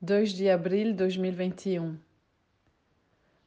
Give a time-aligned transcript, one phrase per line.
[0.00, 1.98] 2 de abril de 2021.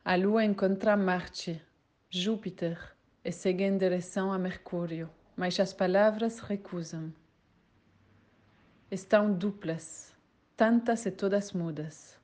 [0.03, 1.61] A Lua encontra Marte,
[2.09, 2.93] Júpiter
[3.23, 7.13] e segue em direção a Mercúrio, mas as palavras recusam.
[8.91, 10.13] Estão duplas,
[10.57, 12.19] tantas e todas mudas.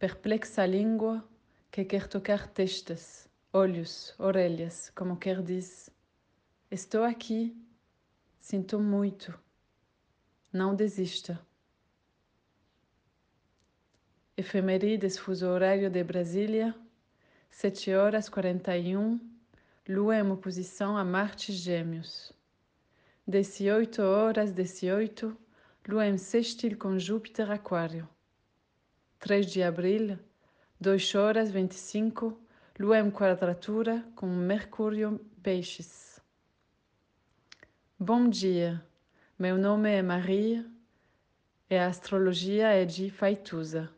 [0.00, 1.24] Perplexa a língua
[1.70, 5.88] que quer tocar testas, olhos, orelhas, como quer diz:
[6.68, 7.56] Estou aqui,
[8.40, 9.38] sinto muito,
[10.52, 11.40] não desista.
[14.38, 16.72] Efemerides fuso horário de Brasília,
[17.50, 19.18] 7 horas 41,
[19.88, 22.32] Lua em oposição a Marte Gêmeos.
[23.26, 25.36] 18 horas 18,
[25.88, 28.08] Lua em sextil com Júpiter Aquário.
[29.18, 30.16] 3 de abril,
[30.80, 32.40] 2 horas 25,
[32.78, 36.20] Lua em quadratura com Mercúrio Peixes.
[37.98, 38.80] Bom dia,
[39.36, 40.64] meu nome é Maria
[41.68, 43.97] e a astrologia é de Faituza.